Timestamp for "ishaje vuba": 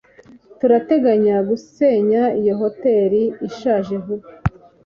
3.47-4.27